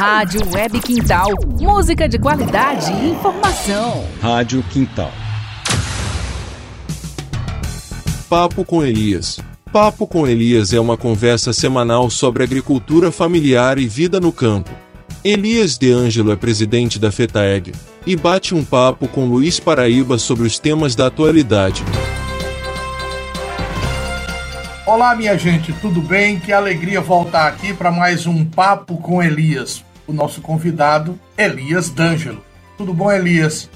Rádio 0.00 0.40
Web 0.50 0.80
Quintal. 0.80 1.28
Música 1.60 2.08
de 2.08 2.18
qualidade 2.18 2.90
e 2.90 3.10
informação. 3.10 4.02
Rádio 4.18 4.62
Quintal. 4.62 5.12
Papo 8.26 8.64
com 8.64 8.82
Elias. 8.82 9.38
Papo 9.70 10.06
com 10.06 10.26
Elias 10.26 10.72
é 10.72 10.80
uma 10.80 10.96
conversa 10.96 11.52
semanal 11.52 12.08
sobre 12.08 12.42
agricultura 12.42 13.12
familiar 13.12 13.76
e 13.76 13.86
vida 13.86 14.18
no 14.18 14.32
campo. 14.32 14.70
Elias 15.22 15.76
De 15.76 15.92
Angelo 15.92 16.32
é 16.32 16.36
presidente 16.36 16.98
da 16.98 17.12
FETAEG 17.12 17.74
e 18.06 18.16
bate 18.16 18.54
um 18.54 18.64
papo 18.64 19.06
com 19.06 19.26
Luiz 19.26 19.60
Paraíba 19.60 20.16
sobre 20.16 20.46
os 20.46 20.58
temas 20.58 20.94
da 20.94 21.08
atualidade. 21.08 21.84
Olá, 24.86 25.14
minha 25.14 25.36
gente, 25.36 25.74
tudo 25.74 26.00
bem? 26.00 26.40
Que 26.40 26.54
alegria 26.54 27.02
voltar 27.02 27.48
aqui 27.48 27.74
para 27.74 27.92
mais 27.92 28.26
um 28.26 28.46
Papo 28.46 28.96
com 28.96 29.22
Elias. 29.22 29.84
O 30.10 30.12
nosso 30.12 30.40
convidado, 30.40 31.16
Elias 31.38 31.88
D'Angelo. 31.88 32.42
Tudo 32.76 32.92
bom, 32.92 33.12
Elias? 33.12 33.70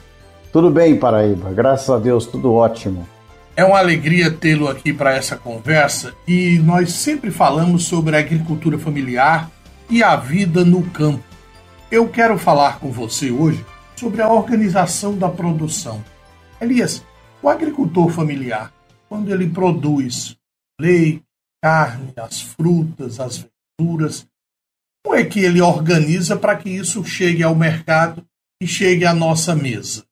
Tudo 0.52 0.68
bem, 0.68 0.98
Paraíba. 0.98 1.52
Graças 1.52 1.88
a 1.88 1.96
Deus, 1.96 2.26
tudo 2.26 2.52
ótimo. 2.52 3.06
É 3.54 3.64
uma 3.64 3.78
alegria 3.78 4.32
tê-lo 4.32 4.66
aqui 4.66 4.92
para 4.92 5.14
essa 5.14 5.36
conversa 5.36 6.12
e 6.26 6.58
nós 6.58 6.92
sempre 6.92 7.30
falamos 7.30 7.84
sobre 7.84 8.16
a 8.16 8.18
agricultura 8.18 8.76
familiar 8.76 9.48
e 9.88 10.02
a 10.02 10.16
vida 10.16 10.64
no 10.64 10.82
campo. 10.82 11.22
Eu 11.88 12.08
quero 12.08 12.36
falar 12.36 12.80
com 12.80 12.90
você 12.90 13.30
hoje 13.30 13.64
sobre 13.94 14.20
a 14.20 14.28
organização 14.28 15.16
da 15.16 15.28
produção. 15.28 16.02
Elias, 16.60 17.04
o 17.40 17.48
agricultor 17.48 18.08
familiar, 18.08 18.72
quando 19.08 19.32
ele 19.32 19.48
produz 19.48 20.36
leite, 20.80 21.22
carne, 21.62 22.12
as 22.16 22.40
frutas, 22.42 23.20
as 23.20 23.46
verduras. 23.78 24.26
Como 25.04 25.16
é 25.16 25.24
que 25.24 25.40
ele 25.40 25.60
organiza 25.60 26.34
para 26.34 26.56
que 26.56 26.70
isso 26.70 27.04
chegue 27.04 27.42
ao 27.42 27.54
mercado 27.54 28.24
e 28.60 28.66
chegue 28.66 29.04
à 29.04 29.12
nossa 29.12 29.54
mesa? 29.54 30.02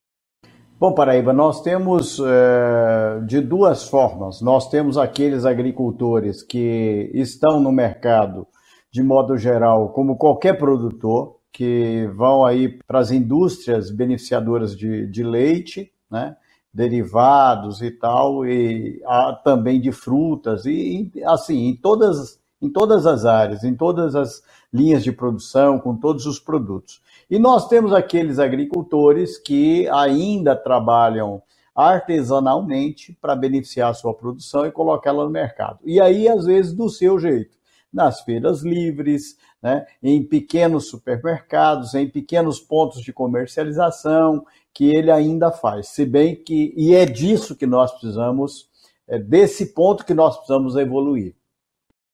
Bom, 0.78 0.92
Paraíba, 0.92 1.32
nós 1.32 1.62
temos 1.62 2.20
é, 2.20 3.20
de 3.24 3.40
duas 3.40 3.88
formas. 3.88 4.42
Nós 4.42 4.68
temos 4.68 4.98
aqueles 4.98 5.46
agricultores 5.46 6.42
que 6.42 7.10
estão 7.14 7.58
no 7.58 7.72
mercado, 7.72 8.46
de 8.92 9.02
modo 9.02 9.36
geral, 9.38 9.88
como 9.94 10.18
qualquer 10.18 10.58
produtor, 10.58 11.38
que 11.50 12.06
vão 12.14 12.44
aí 12.44 12.78
para 12.86 12.98
as 12.98 13.10
indústrias 13.10 13.90
beneficiadoras 13.90 14.76
de, 14.76 15.06
de 15.06 15.22
leite, 15.22 15.90
né? 16.10 16.36
derivados 16.72 17.80
e 17.80 17.90
tal, 17.90 18.44
e 18.46 19.00
também 19.44 19.80
de 19.80 19.92
frutas, 19.92 20.64
e 20.64 21.10
assim, 21.26 21.68
em 21.68 21.76
todas, 21.76 22.40
em 22.62 22.70
todas 22.70 23.04
as 23.04 23.24
áreas, 23.24 23.64
em 23.64 23.74
todas 23.74 24.14
as 24.14 24.42
linhas 24.72 25.02
de 25.02 25.10
produção, 25.12 25.78
com 25.78 25.96
todos 25.96 26.24
os 26.24 26.38
produtos. 26.38 27.02
E 27.28 27.38
nós 27.38 27.68
temos 27.68 27.92
aqueles 27.92 28.38
agricultores 28.38 29.36
que 29.36 29.88
ainda 29.88 30.54
trabalham 30.54 31.42
artesanalmente 31.74 33.16
para 33.20 33.34
beneficiar 33.34 33.90
a 33.90 33.94
sua 33.94 34.14
produção 34.14 34.64
e 34.64 34.70
colocá-la 34.70 35.24
no 35.24 35.30
mercado. 35.30 35.78
E 35.84 36.00
aí, 36.00 36.28
às 36.28 36.44
vezes, 36.44 36.72
do 36.72 36.88
seu 36.88 37.18
jeito, 37.18 37.56
nas 37.92 38.20
feiras 38.20 38.62
livres, 38.62 39.36
né, 39.62 39.86
em 40.02 40.22
pequenos 40.22 40.88
supermercados, 40.88 41.94
em 41.94 42.08
pequenos 42.08 42.60
pontos 42.60 43.02
de 43.02 43.12
comercialização, 43.12 44.44
que 44.72 44.94
ele 44.94 45.10
ainda 45.10 45.50
faz. 45.50 45.88
Se 45.88 46.04
bem 46.04 46.34
que, 46.36 46.72
e 46.76 46.94
é 46.94 47.04
disso 47.04 47.56
que 47.56 47.66
nós 47.66 47.92
precisamos, 47.92 48.68
é 49.06 49.18
desse 49.18 49.74
ponto 49.74 50.04
que 50.04 50.14
nós 50.14 50.36
precisamos 50.36 50.76
evoluir. 50.76 51.34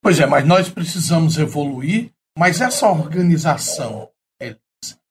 Pois 0.01 0.19
é, 0.19 0.25
mas 0.25 0.45
nós 0.45 0.69
precisamos 0.69 1.37
evoluir, 1.37 2.11
mas 2.37 2.61
essa 2.61 2.89
organização, 2.89 4.09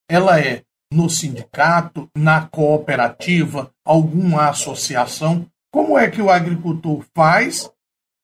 ela 0.08 0.41
é 0.41 0.62
no 0.91 1.11
sindicato, 1.11 2.08
na 2.17 2.47
cooperativa, 2.47 3.70
alguma 3.84 4.48
associação? 4.48 5.47
Como 5.70 5.98
é 5.98 6.11
que 6.11 6.22
o 6.22 6.31
agricultor 6.31 7.04
faz 7.15 7.71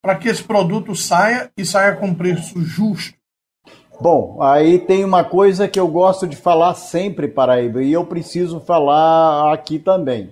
para 0.03 0.17
que 0.17 0.29
esse 0.29 0.43
produto 0.43 0.95
saia 0.95 1.51
e 1.57 1.65
saia 1.65 1.97
com 1.97 2.15
preço 2.15 2.63
justo? 2.63 3.19
Bom, 4.01 4.43
aí 4.43 4.79
tem 4.79 5.05
uma 5.05 5.23
coisa 5.23 5.69
que 5.69 5.79
eu 5.79 5.87
gosto 5.87 6.27
de 6.27 6.37
falar 6.37 6.75
sempre, 6.75 7.29
Paraíba, 7.29 7.83
e 7.83 7.93
eu 7.93 8.05
preciso 8.05 8.59
falar 8.61 9.53
aqui 9.53 9.79
também. 9.79 10.31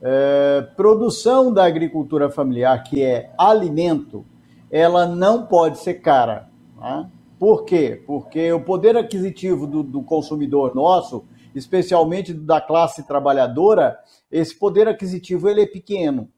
É, 0.00 0.66
produção 0.76 1.52
da 1.52 1.64
agricultura 1.64 2.30
familiar, 2.30 2.82
que 2.84 3.02
é 3.02 3.30
alimento, 3.36 4.24
ela 4.70 5.06
não 5.06 5.46
pode 5.46 5.78
ser 5.78 5.94
cara. 5.94 6.48
Né? 6.78 7.10
Por 7.38 7.64
quê? 7.64 8.02
Porque 8.06 8.52
o 8.52 8.62
poder 8.62 8.96
aquisitivo 8.96 9.66
do, 9.66 9.82
do 9.82 10.02
consumidor 10.02 10.74
nosso, 10.74 11.24
especialmente 11.54 12.32
da 12.32 12.60
classe 12.60 13.06
trabalhadora, 13.06 13.98
esse 14.30 14.56
poder 14.58 14.86
aquisitivo 14.86 15.48
ele 15.48 15.62
é 15.62 15.66
pequeno. 15.66 16.28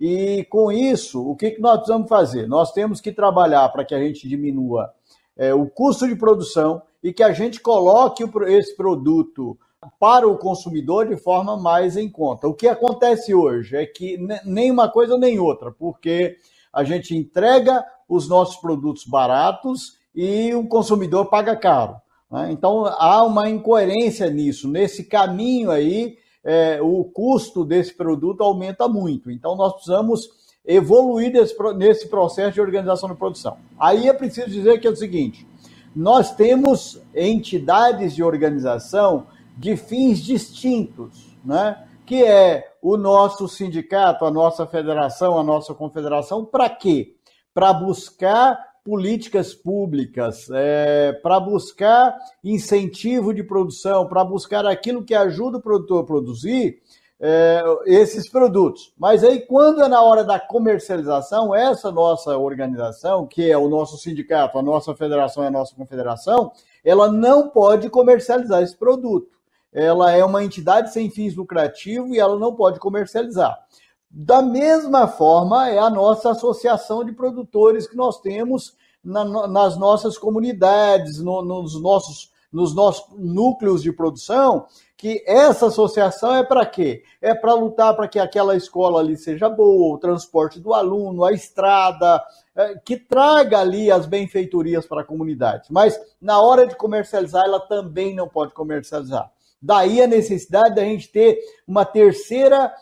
E 0.00 0.44
com 0.50 0.70
isso, 0.70 1.26
o 1.26 1.34
que, 1.34 1.52
que 1.52 1.60
nós 1.60 1.78
precisamos 1.78 2.08
fazer? 2.08 2.46
Nós 2.46 2.72
temos 2.72 3.00
que 3.00 3.10
trabalhar 3.10 3.68
para 3.70 3.84
que 3.84 3.94
a 3.94 3.98
gente 3.98 4.28
diminua 4.28 4.92
é, 5.36 5.52
o 5.54 5.66
custo 5.66 6.06
de 6.06 6.14
produção 6.14 6.82
e 7.02 7.12
que 7.12 7.22
a 7.22 7.32
gente 7.32 7.60
coloque 7.60 8.24
esse 8.48 8.76
produto 8.76 9.58
para 9.98 10.26
o 10.26 10.36
consumidor 10.36 11.08
de 11.08 11.16
forma 11.16 11.56
mais 11.56 11.96
em 11.96 12.08
conta. 12.10 12.48
O 12.48 12.54
que 12.54 12.66
acontece 12.66 13.32
hoje 13.34 13.76
é 13.76 13.86
que 13.86 14.18
nem 14.44 14.70
uma 14.70 14.88
coisa 14.88 15.16
nem 15.16 15.38
outra, 15.38 15.70
porque 15.70 16.36
a 16.72 16.84
gente 16.84 17.16
entrega 17.16 17.84
os 18.08 18.28
nossos 18.28 18.56
produtos 18.56 19.04
baratos 19.04 19.98
e 20.14 20.54
o 20.54 20.66
consumidor 20.66 21.26
paga 21.26 21.54
caro. 21.56 21.96
Né? 22.30 22.50
Então 22.52 22.86
há 22.86 23.22
uma 23.24 23.48
incoerência 23.48 24.28
nisso. 24.30 24.68
Nesse 24.68 25.04
caminho 25.04 25.70
aí, 25.70 26.16
é, 26.44 26.80
o 26.80 27.04
custo 27.04 27.64
desse 27.64 27.94
produto 27.94 28.42
aumenta 28.42 28.88
muito. 28.88 29.30
Então 29.30 29.56
nós 29.56 29.72
precisamos 29.74 30.28
evoluir 30.64 31.32
nesse, 31.32 31.56
nesse 31.76 32.08
processo 32.08 32.54
de 32.54 32.60
organização 32.60 33.08
de 33.08 33.16
produção. 33.16 33.56
Aí 33.78 34.08
é 34.08 34.12
preciso 34.12 34.50
dizer 34.50 34.80
que 34.80 34.86
é 34.86 34.90
o 34.90 34.96
seguinte: 34.96 35.46
nós 35.94 36.34
temos 36.34 37.00
entidades 37.14 38.14
de 38.14 38.22
organização 38.22 39.26
de 39.56 39.76
fins 39.76 40.20
distintos, 40.20 41.36
né? 41.44 41.84
Que 42.08 42.24
é 42.24 42.72
o 42.80 42.96
nosso 42.96 43.46
sindicato, 43.46 44.24
a 44.24 44.30
nossa 44.30 44.66
federação, 44.66 45.38
a 45.38 45.42
nossa 45.42 45.74
confederação, 45.74 46.42
para 46.42 46.70
quê? 46.70 47.14
Para 47.52 47.70
buscar 47.74 48.58
políticas 48.82 49.52
públicas, 49.52 50.48
é, 50.50 51.12
para 51.22 51.38
buscar 51.38 52.16
incentivo 52.42 53.34
de 53.34 53.42
produção, 53.42 54.06
para 54.06 54.24
buscar 54.24 54.64
aquilo 54.64 55.04
que 55.04 55.14
ajuda 55.14 55.58
o 55.58 55.60
produtor 55.60 56.02
a 56.02 56.06
produzir 56.06 56.80
é, 57.20 57.62
esses 57.84 58.26
produtos. 58.30 58.90
Mas 58.96 59.22
aí, 59.22 59.40
quando 59.40 59.82
é 59.82 59.88
na 59.88 60.00
hora 60.00 60.24
da 60.24 60.40
comercialização, 60.40 61.54
essa 61.54 61.92
nossa 61.92 62.38
organização, 62.38 63.26
que 63.26 63.50
é 63.50 63.58
o 63.58 63.68
nosso 63.68 63.98
sindicato, 63.98 64.58
a 64.58 64.62
nossa 64.62 64.94
federação 64.94 65.44
e 65.44 65.48
a 65.48 65.50
nossa 65.50 65.74
confederação, 65.74 66.52
ela 66.82 67.12
não 67.12 67.50
pode 67.50 67.90
comercializar 67.90 68.62
esse 68.62 68.74
produto. 68.74 69.37
Ela 69.72 70.12
é 70.12 70.24
uma 70.24 70.42
entidade 70.42 70.92
sem 70.92 71.10
fins 71.10 71.36
lucrativos 71.36 72.10
e 72.10 72.18
ela 72.18 72.38
não 72.38 72.54
pode 72.54 72.78
comercializar. 72.78 73.58
Da 74.10 74.40
mesma 74.40 75.06
forma, 75.06 75.68
é 75.68 75.78
a 75.78 75.90
nossa 75.90 76.30
associação 76.30 77.04
de 77.04 77.12
produtores 77.12 77.86
que 77.86 77.96
nós 77.96 78.20
temos 78.20 78.74
na, 79.04 79.46
nas 79.46 79.76
nossas 79.76 80.16
comunidades, 80.16 81.18
no, 81.20 81.42
nos, 81.42 81.80
nossos, 81.80 82.32
nos 82.50 82.74
nossos 82.74 83.06
núcleos 83.18 83.82
de 83.82 83.92
produção, 83.92 84.66
que 84.96 85.22
essa 85.26 85.66
associação 85.66 86.34
é 86.34 86.42
para 86.42 86.66
quê? 86.66 87.04
É 87.20 87.34
para 87.34 87.54
lutar 87.54 87.94
para 87.94 88.08
que 88.08 88.18
aquela 88.18 88.56
escola 88.56 89.00
ali 89.00 89.16
seja 89.16 89.48
boa, 89.48 89.94
o 89.94 89.98
transporte 89.98 90.58
do 90.58 90.74
aluno, 90.74 91.24
a 91.24 91.32
estrada, 91.32 92.20
é, 92.56 92.74
que 92.84 92.96
traga 92.96 93.60
ali 93.60 93.90
as 93.90 94.06
benfeitorias 94.06 94.86
para 94.86 95.02
a 95.02 95.04
comunidade. 95.04 95.68
Mas 95.70 96.00
na 96.20 96.40
hora 96.40 96.66
de 96.66 96.74
comercializar, 96.74 97.44
ela 97.44 97.60
também 97.60 98.14
não 98.14 98.28
pode 98.28 98.52
comercializar. 98.52 99.30
Daí 99.60 100.02
a 100.02 100.06
necessidade 100.06 100.74
da 100.74 100.84
gente 100.84 101.08
ter 101.10 101.38
uma 101.66 101.84
terceira 101.84 102.72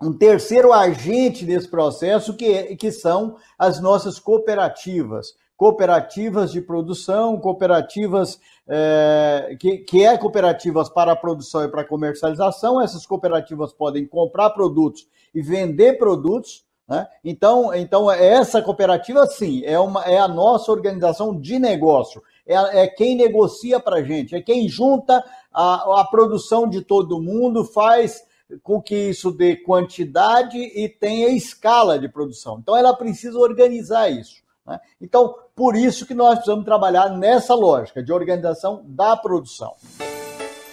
um 0.00 0.16
terceiro 0.16 0.72
agente 0.72 1.44
nesse 1.44 1.68
processo 1.68 2.36
que, 2.36 2.76
que 2.76 2.92
são 2.92 3.36
as 3.58 3.80
nossas 3.80 4.20
cooperativas 4.20 5.34
cooperativas 5.58 6.52
de 6.52 6.62
produção, 6.62 7.36
cooperativas 7.36 8.38
é, 8.68 9.56
que, 9.58 9.78
que 9.78 10.04
é 10.04 10.16
cooperativas 10.16 10.88
para 10.88 11.16
produção 11.16 11.64
e 11.64 11.68
para 11.68 11.84
comercialização. 11.84 12.80
Essas 12.80 13.04
cooperativas 13.04 13.72
podem 13.72 14.06
comprar 14.06 14.50
produtos 14.50 15.08
e 15.34 15.42
vender 15.42 15.98
produtos. 15.98 16.64
Né? 16.88 17.06
Então, 17.24 17.74
então, 17.74 18.08
essa 18.10 18.62
cooperativa, 18.62 19.26
sim, 19.26 19.64
é, 19.64 19.76
uma, 19.80 20.04
é 20.04 20.16
a 20.16 20.28
nossa 20.28 20.70
organização 20.70 21.38
de 21.38 21.58
negócio. 21.58 22.22
É, 22.48 22.82
é 22.82 22.86
quem 22.88 23.14
negocia 23.14 23.78
para 23.78 23.98
a 23.98 24.02
gente, 24.02 24.34
é 24.34 24.40
quem 24.40 24.68
junta 24.68 25.22
a, 25.52 26.00
a 26.00 26.04
produção 26.04 26.68
de 26.68 26.80
todo 26.80 27.22
mundo, 27.22 27.64
faz 27.64 28.22
com 28.62 28.80
que 28.80 29.10
isso 29.10 29.30
dê 29.30 29.56
quantidade 29.56 30.58
e 30.58 30.88
tenha 30.88 31.28
escala 31.28 31.98
de 31.98 32.08
produção. 32.08 32.58
Então, 32.58 32.74
ela 32.74 32.96
precisa 32.96 33.38
organizar 33.38 34.08
isso. 34.08 34.42
Né? 34.66 34.80
Então, 35.00 35.34
Por 35.58 35.74
isso 35.74 36.06
que 36.06 36.14
nós 36.14 36.36
precisamos 36.36 36.64
trabalhar 36.64 37.08
nessa 37.08 37.52
lógica 37.52 38.00
de 38.00 38.12
organização 38.12 38.84
da 38.86 39.16
produção. 39.16 39.74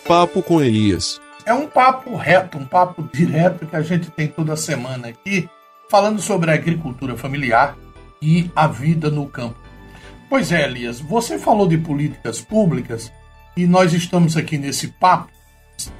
Papo 0.07 0.44
com 0.44 0.62
Elias. 0.62 1.19
É 1.44 1.51
um 1.56 1.66
papo 1.66 2.16
reto, 2.16 2.60
um 2.60 2.68
papo 2.68 3.01
direto 3.12 3.66
que 3.66 3.75
a 3.75 3.81
gente 3.81 4.12
tem 4.12 4.27
toda 4.27 4.56
semana 4.56 5.07
aqui, 5.07 5.50
falando 5.89 6.22
sobre 6.22 6.51
a 6.51 6.54
agricultura 6.54 7.18
familiar 7.18 7.75
e 8.22 8.51
a 8.56 8.68
vida 8.68 9.10
no 9.10 9.27
campo. 9.27 9.64
Pois 10.27 10.51
é, 10.51 10.66
Elias, 10.66 11.00
você 11.00 11.38
falou 11.38 11.68
de 11.68 11.77
políticas 11.77 12.42
públicas 12.42 13.12
e 13.56 13.68
nós 13.68 13.94
estamos 13.94 14.36
aqui 14.36 14.57
nesse 14.57 14.88
papo. 14.88 15.31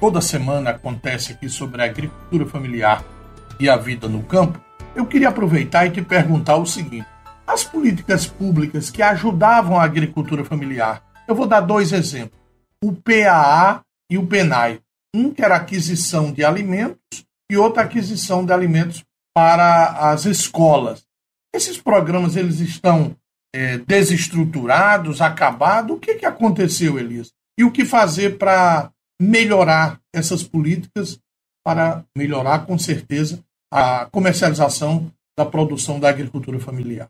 Toda 0.00 0.20
semana 0.20 0.70
acontece 0.70 1.32
aqui 1.32 1.48
sobre 1.48 1.80
a 1.80 1.84
agricultura 1.84 2.44
familiar 2.44 3.04
e 3.60 3.68
a 3.68 3.76
vida 3.76 4.08
no 4.08 4.22
campo. 4.22 4.60
Eu 4.94 5.06
queria 5.06 5.28
aproveitar 5.28 5.86
e 5.86 5.90
te 5.90 6.02
perguntar 6.02 6.56
o 6.56 6.66
seguinte: 6.66 7.06
as 7.46 7.62
políticas 7.62 8.26
públicas 8.26 8.90
que 8.90 9.02
ajudavam 9.02 9.78
a 9.78 9.84
agricultura 9.84 10.44
familiar. 10.44 11.02
Eu 11.28 11.34
vou 11.34 11.46
dar 11.46 11.60
dois 11.60 11.92
exemplos: 11.92 12.38
o 12.82 12.92
PAA 12.92 13.82
e 14.10 14.18
o 14.18 14.26
PENAI. 14.26 14.80
Um 15.14 15.32
que 15.32 15.42
era 15.42 15.56
aquisição 15.56 16.32
de 16.32 16.44
alimentos 16.44 17.24
e 17.50 17.56
outra 17.56 17.84
aquisição 17.84 18.44
de 18.44 18.52
alimentos 18.52 19.04
para 19.32 20.10
as 20.10 20.24
escolas. 20.24 21.04
Esses 21.54 21.78
programas 21.78 22.36
eles 22.36 22.60
estão 22.60 23.16
é, 23.54 23.78
desestruturados, 23.78 25.20
acabados. 25.20 25.96
O 25.96 26.00
que, 26.00 26.14
que 26.14 26.26
aconteceu, 26.26 26.98
Elias? 26.98 27.32
E 27.58 27.64
o 27.64 27.72
que 27.72 27.84
fazer 27.84 28.38
para 28.38 28.90
melhorar 29.20 30.00
essas 30.14 30.42
políticas, 30.42 31.18
para 31.64 32.04
melhorar, 32.16 32.66
com 32.66 32.78
certeza, 32.78 33.42
a 33.72 34.06
comercialização 34.06 35.10
da 35.36 35.44
produção 35.44 35.98
da 35.98 36.08
agricultura 36.08 36.58
familiar? 36.58 37.08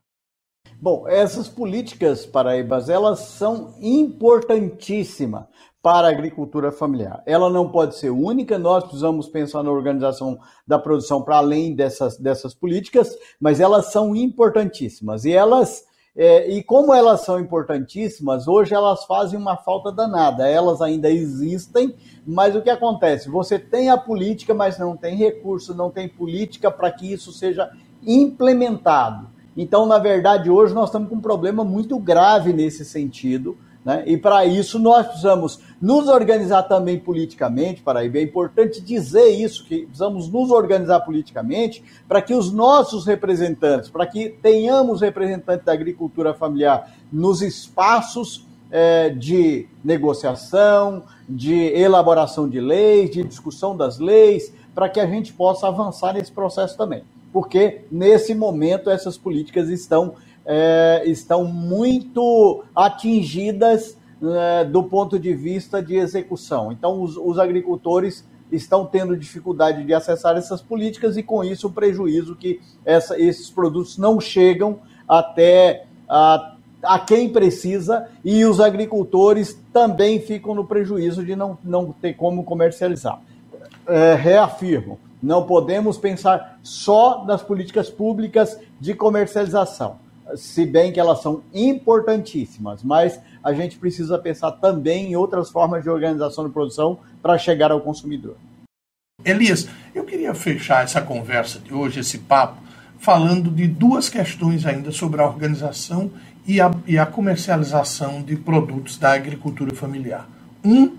Bom, 0.81 1.09
essas 1.09 1.49
políticas 1.49 2.27
paraíbas, 2.27 2.89
elas 2.89 3.21
são 3.21 3.75
importantíssimas 3.81 5.45
para 5.83 6.09
a 6.09 6.11
agricultura 6.11 6.73
familiar. 6.73 7.23
Ela 7.25 7.49
não 7.49 7.71
pode 7.71 7.97
ser 7.97 8.11
única, 8.11 8.59
nós 8.59 8.83
precisamos 8.83 9.29
pensar 9.29 9.63
na 9.63 9.71
organização 9.71 10.39
da 10.67 10.79
produção 10.79 11.23
para 11.23 11.37
além 11.37 11.75
dessas, 11.75 12.19
dessas 12.19 12.53
políticas, 12.55 13.17
mas 13.41 13.61
elas 13.61 13.93
são 13.93 14.15
importantíssimas. 14.15 15.25
E 15.25 15.33
elas, 15.33 15.85
é, 16.17 16.51
e 16.51 16.63
como 16.63 16.95
elas 16.95 17.21
são 17.27 17.39
importantíssimas, 17.39 18.49
hoje 18.49 18.73
elas 18.73 19.05
fazem 19.05 19.39
uma 19.39 19.55
falta 19.55 19.93
danada. 19.93 20.49
Elas 20.49 20.81
ainda 20.81 21.11
existem, 21.11 21.95
mas 22.27 22.57
o 22.57 22.63
que 22.63 22.71
acontece? 22.71 23.29
Você 23.29 23.59
tem 23.59 23.91
a 23.91 23.99
política, 23.99 24.55
mas 24.55 24.79
não 24.79 24.97
tem 24.97 25.15
recurso, 25.15 25.75
não 25.75 25.91
tem 25.91 26.09
política 26.09 26.71
para 26.71 26.91
que 26.91 27.13
isso 27.13 27.33
seja 27.33 27.71
implementado. 28.03 29.29
Então, 29.55 29.85
na 29.85 29.99
verdade, 29.99 30.51
hoje 30.51 30.73
nós 30.73 30.89
estamos 30.89 31.11
com 31.11 31.17
um 31.17 31.21
problema 31.21 31.63
muito 31.63 31.99
grave 31.99 32.51
nesse 32.53 32.83
sentido. 32.83 33.59
Né? 33.87 34.03
E 34.05 34.17
para 34.17 34.45
isso 34.45 34.81
nós 34.81 35.07
precisamos 35.07 35.61
nos 35.81 36.09
organizar 36.09 36.65
também 36.65 36.99
politicamente, 36.99 37.83
para 37.83 38.05
é 38.05 38.21
importante 38.21 38.81
dizer 38.81 39.29
isso, 39.29 39.65
que 39.65 39.83
precisamos 39.83 40.29
nos 40.29 40.51
organizar 40.51 40.99
politicamente 41.03 41.85
para 42.09 42.21
que 42.21 42.35
os 42.35 42.51
nossos 42.53 43.07
representantes, 43.07 43.89
para 43.89 44.05
que 44.05 44.29
tenhamos 44.29 45.03
representantes 45.03 45.65
da 45.65 45.73
agricultura 45.73 46.35
familiar 46.35 46.97
nos 47.13 47.43
espaços 47.43 48.45
é, 48.73 49.11
de 49.11 49.69
negociação, 49.85 51.05
de 51.29 51.55
elaboração 51.55 52.49
de 52.49 52.61
leis, 52.61 53.13
de 53.13 53.23
discussão 53.23 53.77
das 53.77 54.01
leis, 54.01 54.53
para 54.75 54.89
que 54.89 54.99
a 54.99 55.07
gente 55.07 55.33
possa 55.33 55.69
avançar 55.69 56.15
nesse 56.15 56.33
processo 56.33 56.77
também 56.77 57.05
porque 57.37 57.83
nesse 57.93 58.35
momento 58.35 58.89
essas 58.89 59.19
políticas 59.19 59.69
estão, 59.69 60.15
é, 60.47 61.03
estão 61.07 61.45
muito 61.45 62.65
atingidas 62.75 63.99
é, 64.23 64.65
do 64.65 64.83
ponto 64.85 65.19
de 65.19 65.35
vista 65.35 65.83
de 65.83 65.97
execução. 65.97 66.73
Então, 66.73 67.03
os, 67.03 67.17
os, 67.17 67.39
agricultores 67.39 68.25
estão 68.51 68.87
tendo 68.87 69.17
dificuldade 69.17 69.85
de 69.85 69.93
acessar 69.93 70.37
essas 70.37 70.63
políticas 70.63 71.17
e, 71.17 71.23
com 71.23 71.43
isso, 71.43 71.67
o 71.67 71.73
prejuízo 71.73 72.37
que 72.37 72.61
essa, 72.85 73.21
esses 73.21 73.51
produtos 73.51 73.99
não 73.99 74.21
chegam 74.21 74.79
até 75.09 75.85
a, 76.09 76.57
a 76.83 76.99
quem 76.99 77.29
precisa 77.29 78.09
e 78.25 78.45
os 78.45 78.61
agricultores 78.61 79.61
também 79.73 80.21
ficam 80.21 80.55
no 80.55 80.65
prejuízo 80.65 81.25
de 81.25 81.35
não, 81.35 81.59
não 81.63 81.93
ter 81.93 82.15
como 82.15 82.45
comercializar. 82.45 83.21
É, 83.87 84.15
reafirmo, 84.15 84.99
não 85.23 85.45
podemos 85.45 85.99
pensar 85.99 86.59
só 86.63 87.25
nas 87.25 87.43
políticas 87.43 87.91
públicas 87.91 88.59
de 88.81 88.95
comercialização, 88.95 89.99
se 90.35 90.67
bem 90.67 90.93
que 90.93 90.99
elas 90.99 91.23
são 91.23 91.43
importantíssimas, 91.55 92.83
mas 92.83 93.21
a 93.43 93.53
gente 93.53 93.79
precisa 93.79 94.19
pensar 94.19 94.53
também 94.53 95.13
em 95.13 95.17
outras 95.17 95.51
formas 95.51 95.83
de 95.83 95.91
organização 95.91 96.47
de 96.47 96.53
produção 96.53 96.99
para 97.23 97.39
chegar 97.39 97.71
ao 97.71 97.81
consumidor. 97.81 98.37
Elias, 99.25 99.69
eu 99.95 100.05
queria 100.05 100.35
fechar 100.35 100.85
essa 100.85 101.01
conversa 101.01 101.59
de 101.59 101.73
hoje, 101.73 102.01
esse 102.01 102.19
papo, 102.19 102.61
falando 102.99 103.51
de 103.51 103.67
duas 103.67 104.09
questões 104.09 104.67
ainda 104.67 104.91
sobre 104.91 105.21
a 105.21 105.27
organização 105.27 106.11
e 106.47 106.61
a, 106.61 106.71
e 106.87 106.99
a 106.99 107.07
comercialização 107.07 108.23
de 108.23 108.37
produtos 108.37 108.99
da 108.99 109.13
agricultura 109.13 109.75
familiar. 109.75 110.29
Um 110.65 110.97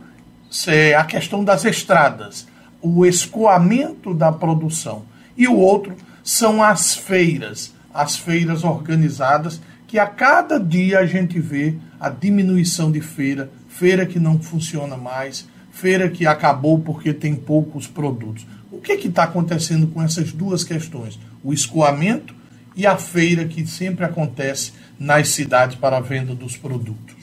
é 0.68 0.96
a 0.96 1.04
questão 1.04 1.44
das 1.44 1.66
estradas 1.66 2.48
o 2.82 3.06
escoamento 3.06 4.14
da 4.14 4.32
produção. 4.32 5.04
E 5.36 5.48
o 5.48 5.58
outro 5.58 5.96
são 6.24 6.62
as 6.62 6.96
feiras, 6.96 7.74
as 7.98 8.16
feiras 8.16 8.64
organizadas, 8.64 9.60
que 9.88 9.98
a 9.98 10.06
cada 10.06 10.60
dia 10.60 11.00
a 11.00 11.06
gente 11.08 11.40
vê 11.40 11.76
a 12.00 12.10
diminuição 12.10 12.92
de 12.92 13.02
feira, 13.02 13.50
feira 13.68 14.06
que 14.06 14.20
não 14.20 14.40
funciona 14.40 14.96
mais, 14.96 15.48
feira 15.72 16.08
que 16.08 16.28
acabou 16.28 16.78
porque 16.80 17.12
tem 17.12 17.36
poucos 17.36 17.88
produtos. 17.88 18.46
O 18.72 18.80
que 18.80 18.94
está 18.94 19.24
acontecendo 19.24 19.88
com 19.88 20.00
essas 20.04 20.32
duas 20.32 20.64
questões? 20.64 21.20
O 21.44 21.52
escoamento 21.52 22.36
e 22.76 22.86
a 22.86 22.98
feira 22.98 23.46
que 23.46 23.66
sempre 23.66 24.06
acontece 24.06 24.74
nas 25.00 25.30
cidades 25.30 25.76
para 25.76 25.98
a 25.98 26.02
venda 26.02 26.36
dos 26.36 26.56
produtos. 26.56 27.17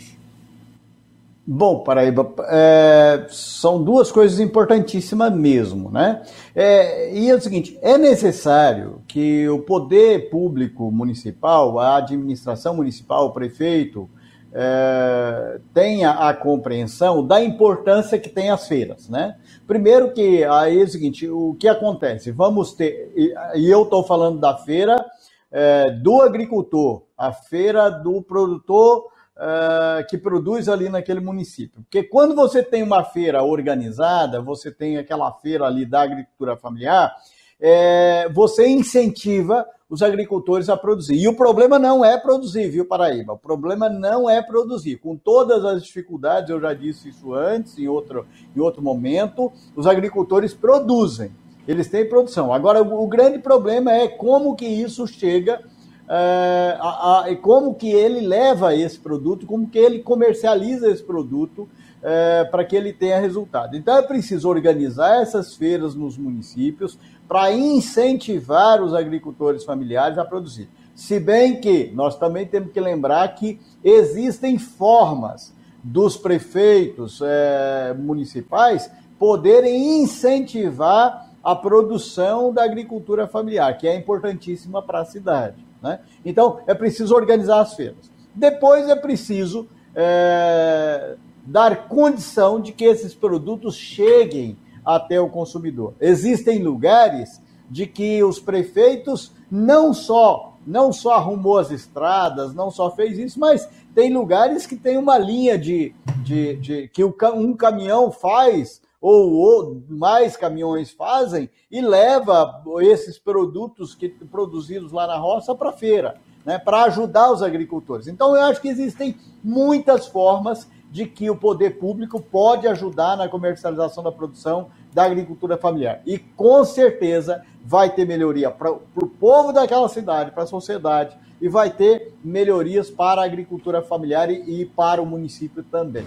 Bom, 1.46 1.80
Paraíba, 1.80 2.32
é, 2.48 3.26
são 3.28 3.82
duas 3.82 4.10
coisas 4.10 4.40
importantíssimas 4.40 5.30
mesmo, 5.30 5.90
né? 5.90 6.22
É, 6.54 7.14
e 7.14 7.28
é 7.28 7.34
o 7.34 7.40
seguinte: 7.40 7.78
é 7.82 7.98
necessário 7.98 9.02
que 9.06 9.46
o 9.50 9.58
poder 9.58 10.30
público 10.30 10.90
municipal, 10.90 11.78
a 11.78 11.96
administração 11.96 12.74
municipal, 12.74 13.26
o 13.26 13.32
prefeito, 13.32 14.08
é, 14.54 15.60
tenha 15.74 16.12
a 16.12 16.32
compreensão 16.32 17.26
da 17.26 17.44
importância 17.44 18.18
que 18.18 18.30
tem 18.30 18.48
as 18.48 18.66
feiras, 18.66 19.10
né? 19.10 19.36
Primeiro 19.66 20.14
que 20.14 20.42
aí 20.44 20.80
é 20.80 20.84
o 20.84 20.88
seguinte: 20.88 21.28
o 21.28 21.54
que 21.60 21.68
acontece? 21.68 22.30
Vamos 22.30 22.72
ter, 22.72 23.12
e 23.54 23.68
eu 23.68 23.82
estou 23.82 24.02
falando 24.02 24.40
da 24.40 24.56
feira 24.56 25.04
é, 25.52 25.90
do 25.90 26.22
agricultor, 26.22 27.02
a 27.18 27.32
feira 27.32 27.90
do 27.90 28.22
produtor 28.22 29.12
uh, 29.36 30.06
que 30.08 30.16
produz 30.16 30.68
ali 30.68 30.88
naquele 30.88 31.20
município. 31.20 31.82
Porque 31.82 32.02
quando 32.02 32.34
você 32.34 32.62
tem 32.62 32.82
uma 32.82 33.04
feira 33.04 33.42
organizada, 33.42 34.40
você 34.40 34.70
tem 34.70 34.96
aquela 34.96 35.32
feira 35.32 35.66
ali 35.66 35.84
da 35.84 36.02
agricultura 36.02 36.56
familiar, 36.56 37.14
é, 37.60 38.28
você 38.30 38.66
incentiva 38.66 39.66
os 39.88 40.02
agricultores 40.02 40.68
a 40.68 40.76
produzir. 40.76 41.14
E 41.14 41.28
o 41.28 41.36
problema 41.36 41.78
não 41.78 42.04
é 42.04 42.18
produzir, 42.18 42.68
viu, 42.68 42.84
Paraíba? 42.84 43.34
O 43.34 43.38
problema 43.38 43.88
não 43.88 44.28
é 44.28 44.42
produzir. 44.42 44.96
Com 44.96 45.16
todas 45.16 45.64
as 45.64 45.84
dificuldades, 45.84 46.50
eu 46.50 46.60
já 46.60 46.74
disse 46.74 47.10
isso 47.10 47.32
antes, 47.32 47.78
em 47.78 47.86
outro, 47.86 48.26
em 48.56 48.60
outro 48.60 48.82
momento, 48.82 49.52
os 49.76 49.86
agricultores 49.86 50.52
produzem. 50.52 51.30
Eles 51.66 51.88
têm 51.88 52.08
produção. 52.08 52.52
Agora, 52.52 52.82
o, 52.82 53.04
o 53.04 53.06
grande 53.06 53.38
problema 53.38 53.92
é 53.92 54.08
como 54.08 54.56
que 54.56 54.66
isso 54.66 55.06
chega 55.06 55.62
é, 56.08 56.76
a, 56.78 57.24
a, 57.26 57.36
como 57.36 57.74
que 57.74 57.90
ele 57.90 58.20
leva 58.20 58.74
esse 58.74 58.98
produto, 58.98 59.46
como 59.46 59.68
que 59.68 59.78
ele 59.78 60.00
comercializa 60.00 60.90
esse 60.90 61.02
produto 61.02 61.68
é, 62.02 62.44
para 62.44 62.64
que 62.64 62.76
ele 62.76 62.92
tenha 62.92 63.18
resultado. 63.18 63.76
Então 63.76 63.96
é 63.96 64.02
preciso 64.02 64.48
organizar 64.48 65.22
essas 65.22 65.54
feiras 65.54 65.94
nos 65.94 66.18
municípios 66.18 66.98
para 67.26 67.52
incentivar 67.52 68.82
os 68.82 68.92
agricultores 68.92 69.64
familiares 69.64 70.18
a 70.18 70.24
produzir. 70.24 70.68
Se 70.94 71.18
bem 71.18 71.60
que 71.60 71.90
nós 71.94 72.16
também 72.18 72.46
temos 72.46 72.70
que 72.70 72.80
lembrar 72.80 73.26
que 73.34 73.58
existem 73.82 74.58
formas 74.58 75.52
dos 75.82 76.16
prefeitos 76.16 77.20
é, 77.22 77.94
municipais 77.98 78.90
poderem 79.18 80.02
incentivar 80.02 81.30
a 81.42 81.54
produção 81.54 82.52
da 82.52 82.64
agricultura 82.64 83.26
familiar, 83.26 83.76
que 83.76 83.86
é 83.86 83.94
importantíssima 83.96 84.80
para 84.82 85.00
a 85.00 85.04
cidade. 85.04 85.56
Né? 85.84 86.00
Então, 86.24 86.60
é 86.66 86.72
preciso 86.72 87.14
organizar 87.14 87.60
as 87.60 87.74
feiras. 87.74 88.10
Depois 88.34 88.88
é 88.88 88.96
preciso 88.96 89.68
é, 89.94 91.14
dar 91.44 91.88
condição 91.88 92.58
de 92.58 92.72
que 92.72 92.86
esses 92.86 93.14
produtos 93.14 93.76
cheguem 93.76 94.56
até 94.82 95.20
o 95.20 95.28
consumidor. 95.28 95.92
Existem 96.00 96.62
lugares 96.62 97.38
de 97.70 97.86
que 97.86 98.24
os 98.24 98.40
prefeitos 98.40 99.30
não 99.50 99.92
só 99.92 100.52
não 100.66 100.90
só 100.90 101.16
arrumou 101.16 101.58
as 101.58 101.70
estradas, 101.70 102.54
não 102.54 102.70
só 102.70 102.90
fez 102.90 103.18
isso, 103.18 103.38
mas 103.38 103.68
tem 103.94 104.10
lugares 104.10 104.66
que 104.66 104.76
tem 104.76 104.96
uma 104.96 105.18
linha 105.18 105.58
de, 105.58 105.94
de, 106.22 106.56
de 106.56 106.88
que 106.88 107.04
um 107.04 107.54
caminhão 107.54 108.10
faz 108.10 108.80
ou, 109.06 109.34
ou, 109.34 109.82
mais 109.86 110.34
caminhões 110.34 110.90
fazem 110.90 111.50
e 111.70 111.82
leva 111.82 112.62
esses 112.80 113.18
produtos 113.18 113.94
que 113.94 114.08
produzidos 114.08 114.92
lá 114.92 115.06
na 115.06 115.18
roça 115.18 115.54
para 115.54 115.68
a 115.68 115.72
feira, 115.74 116.16
né, 116.42 116.58
para 116.58 116.84
ajudar 116.84 117.30
os 117.30 117.42
agricultores. 117.42 118.08
Então 118.08 118.34
eu 118.34 118.40
acho 118.40 118.62
que 118.62 118.68
existem 118.68 119.14
muitas 119.42 120.06
formas 120.06 120.66
de 120.90 121.04
que 121.04 121.28
o 121.28 121.36
poder 121.36 121.78
público 121.78 122.18
pode 122.18 122.66
ajudar 122.66 123.14
na 123.14 123.28
comercialização 123.28 124.02
da 124.02 124.10
produção 124.10 124.70
da 124.94 125.04
agricultura 125.04 125.58
familiar. 125.58 126.00
E 126.06 126.18
com 126.18 126.64
certeza 126.64 127.44
vai 127.62 127.94
ter 127.94 128.06
melhoria 128.06 128.50
para 128.50 128.72
o 128.72 129.06
povo 129.06 129.52
daquela 129.52 129.88
cidade, 129.90 130.30
para 130.30 130.44
a 130.44 130.46
sociedade, 130.46 131.14
e 131.42 131.46
vai 131.46 131.68
ter 131.68 132.14
melhorias 132.24 132.90
para 132.90 133.20
a 133.20 133.26
agricultura 133.26 133.82
familiar 133.82 134.30
e, 134.30 134.62
e 134.62 134.64
para 134.64 135.02
o 135.02 135.04
município 135.04 135.62
também. 135.62 136.06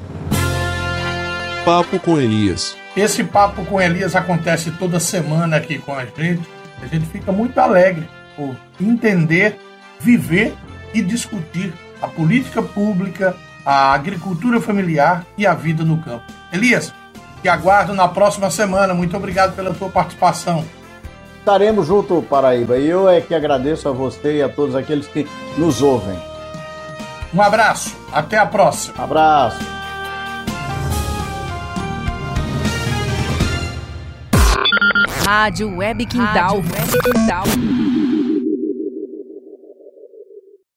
Papo 1.68 2.00
com 2.00 2.18
Elias. 2.18 2.78
Esse 2.96 3.26
papo 3.26 3.66
com 3.66 3.82
Elias 3.82 4.16
acontece 4.16 4.72
toda 4.72 5.02
semana 5.02 5.58
aqui 5.58 5.78
com 5.78 5.94
a 5.94 6.06
gente. 6.06 6.48
A 6.82 6.88
gente 6.88 7.06
fica 7.08 7.30
muito 7.30 7.58
alegre 7.60 8.08
por 8.38 8.56
entender, 8.80 9.60
viver 10.00 10.56
e 10.94 11.02
discutir 11.02 11.74
a 12.02 12.08
política 12.08 12.64
pública, 12.64 13.36
a 13.66 13.92
agricultura 13.92 14.62
familiar 14.62 15.26
e 15.38 15.46
a 15.46 15.54
vida 15.54 15.84
no 15.84 15.98
campo. 15.98 16.24
Elias, 16.54 16.94
te 17.42 17.50
aguardo 17.50 17.94
na 17.94 18.08
próxima 18.08 18.50
semana. 18.50 18.94
Muito 18.94 19.18
obrigado 19.18 19.54
pela 19.54 19.74
tua 19.74 19.90
participação. 19.90 20.64
Estaremos 21.40 21.86
junto, 21.86 22.22
Paraíba. 22.22 22.78
E 22.78 22.88
eu 22.88 23.10
é 23.10 23.20
que 23.20 23.36
agradeço 23.36 23.90
a 23.90 23.92
você 23.92 24.38
e 24.38 24.42
a 24.42 24.48
todos 24.48 24.74
aqueles 24.74 25.06
que 25.08 25.28
nos 25.58 25.82
ouvem. 25.82 26.18
Um 27.34 27.42
abraço. 27.42 27.94
Até 28.14 28.38
a 28.38 28.46
próxima. 28.46 29.04
Abraço. 29.04 29.77
Rádio 35.28 35.68
Web 35.76 36.06
Quintal. 36.06 36.62
Rádio 36.62 36.64
Web. 36.64 37.97